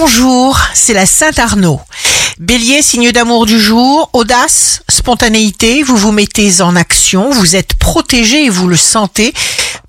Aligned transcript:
Bonjour, 0.00 0.56
c'est 0.74 0.94
la 0.94 1.06
Sainte 1.06 1.40
Arnaud. 1.40 1.80
Bélier, 2.38 2.82
signe 2.82 3.10
d'amour 3.10 3.46
du 3.46 3.58
jour, 3.58 4.10
audace, 4.12 4.80
spontanéité, 4.88 5.82
vous 5.82 5.96
vous 5.96 6.12
mettez 6.12 6.62
en 6.62 6.76
action, 6.76 7.30
vous 7.30 7.56
êtes 7.56 7.74
protégé 7.74 8.44
et 8.44 8.48
vous 8.48 8.68
le 8.68 8.76
sentez 8.76 9.34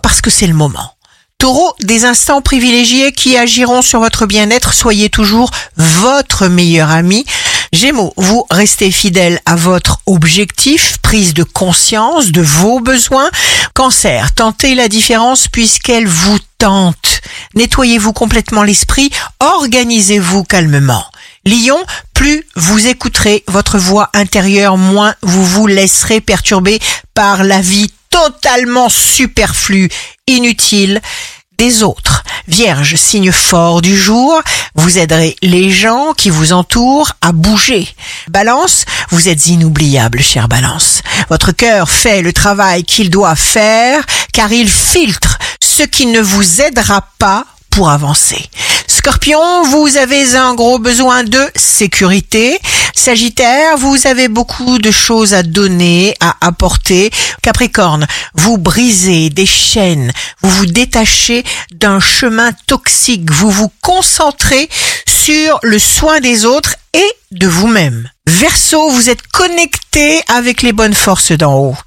parce 0.01 0.21
que 0.21 0.31
c'est 0.31 0.47
le 0.47 0.55
moment. 0.55 0.95
Taureau, 1.37 1.75
des 1.81 2.05
instants 2.05 2.41
privilégiés 2.41 3.11
qui 3.11 3.37
agiront 3.37 3.83
sur 3.83 3.99
votre 3.99 4.25
bien-être, 4.25 4.73
soyez 4.73 5.11
toujours 5.11 5.51
votre 5.77 6.47
meilleur 6.47 6.89
ami. 6.89 7.23
Gémeaux, 7.71 8.13
vous 8.17 8.47
restez 8.49 8.89
fidèle 8.89 9.39
à 9.45 9.55
votre 9.55 9.99
objectif, 10.07 10.97
prise 11.03 11.35
de 11.35 11.43
conscience 11.43 12.31
de 12.31 12.41
vos 12.41 12.79
besoins. 12.79 13.29
Cancer, 13.75 14.33
tentez 14.33 14.73
la 14.73 14.87
différence 14.87 15.47
puisqu'elle 15.47 16.07
vous 16.07 16.39
tente. 16.57 16.98
Nettoyez-vous 17.55 18.13
complètement 18.13 18.63
l'esprit, 18.63 19.09
organisez-vous 19.39 20.43
calmement. 20.43 21.05
Lion, 21.45 21.77
plus 22.13 22.43
vous 22.55 22.87
écouterez 22.87 23.43
votre 23.47 23.77
voix 23.77 24.09
intérieure, 24.13 24.77
moins 24.77 25.15
vous 25.21 25.45
vous 25.45 25.67
laisserez 25.67 26.21
perturber 26.21 26.79
par 27.13 27.43
la 27.43 27.61
vie 27.61 27.91
totalement 28.09 28.89
superflue, 28.89 29.89
inutile 30.27 31.01
des 31.57 31.83
autres. 31.83 32.23
Vierge, 32.47 32.95
signe 32.95 33.31
fort 33.31 33.81
du 33.81 33.95
jour, 33.95 34.41
vous 34.75 34.97
aiderez 34.97 35.35
les 35.41 35.69
gens 35.69 36.13
qui 36.13 36.29
vous 36.29 36.53
entourent 36.53 37.13
à 37.21 37.31
bouger. 37.31 37.87
Balance, 38.29 38.85
vous 39.09 39.27
êtes 39.27 39.47
inoubliable, 39.47 40.21
chère 40.21 40.47
Balance. 40.47 41.01
Votre 41.29 41.51
cœur 41.51 41.89
fait 41.89 42.21
le 42.21 42.33
travail 42.33 42.83
qu'il 42.83 43.09
doit 43.09 43.35
faire 43.35 44.03
car 44.33 44.51
il 44.51 44.69
filtre 44.69 45.37
ce 45.79 45.85
qui 45.85 46.07
ne 46.07 46.19
vous 46.19 46.59
aidera 46.59 47.07
pas 47.19 47.45
pour 47.69 47.89
avancer. 47.89 48.49
Scorpion, 48.85 49.63
vous 49.63 49.95
avez 49.95 50.35
un 50.35 50.53
gros 50.53 50.77
besoin 50.77 51.23
de 51.23 51.39
sécurité. 51.55 52.59
Sagittaire, 52.93 53.77
vous 53.77 54.05
avez 54.05 54.27
beaucoup 54.27 54.77
de 54.77 54.91
choses 54.91 55.33
à 55.33 55.41
donner, 55.41 56.15
à 56.19 56.35
apporter. 56.41 57.11
Capricorne, 57.41 58.07
vous 58.33 58.57
brisez 58.57 59.29
des 59.29 59.45
chaînes, 59.45 60.11
vous 60.41 60.49
vous 60.49 60.65
détachez 60.65 61.45
d'un 61.71 62.01
chemin 62.01 62.51
toxique, 62.67 63.31
vous 63.31 63.49
vous 63.49 63.71
concentrez 63.81 64.67
sur 65.07 65.59
le 65.63 65.79
soin 65.79 66.19
des 66.19 66.43
autres 66.43 66.75
et 66.93 67.11
de 67.31 67.47
vous-même. 67.47 68.09
Verseau, 68.27 68.89
vous 68.89 69.09
êtes 69.09 69.25
connecté 69.27 70.21
avec 70.27 70.61
les 70.61 70.73
bonnes 70.73 70.93
forces 70.93 71.31
d'en 71.31 71.55
haut. 71.57 71.77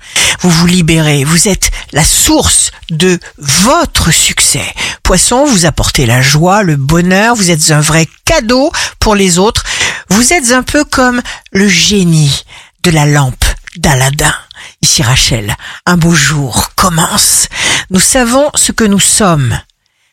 Vous 0.41 0.51
vous 0.51 0.67
libérez, 0.67 1.25
vous 1.25 1.47
êtes 1.49 1.71
la 1.93 2.05
source 2.05 2.71
de 2.91 3.19
votre 3.39 4.11
succès. 4.11 4.65
Poisson, 5.03 5.45
vous 5.45 5.67
apportez 5.67 6.07
la 6.07 6.23
joie, 6.23 6.63
le 6.63 6.77
bonheur, 6.77 7.35
vous 7.35 7.51
êtes 7.51 7.71
un 7.71 7.81
vrai 7.81 8.09
cadeau 8.25 8.73
pour 8.99 9.15
les 9.15 9.39
autres. 9.39 9.65
Vous 10.09 10.33
êtes 10.33 10.53
un 10.53 10.63
peu 10.63 10.85
comme 10.85 11.23
le 11.53 11.69
génie 11.69 12.45
de 12.83 12.91
la 12.91 13.07
lampe 13.07 13.45
d'Aladin. 13.77 14.35
Ici 14.81 15.03
Rachel, 15.03 15.57
un 15.87 15.97
beau 15.97 16.15
jour 16.15 16.71
commence. 16.77 17.49
Nous 17.91 18.01
savons 18.01 18.51
ce 18.55 18.73
que 18.73 18.85
nous 18.85 19.01
sommes, 19.01 19.59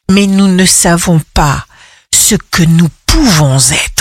mais 0.09 0.27
nous 0.27 0.47
ne 0.47 0.65
savons 0.65 1.21
pas 1.33 1.65
ce 2.13 2.35
que 2.35 2.63
nous 2.63 2.89
pouvons 3.05 3.57
être. 3.57 3.98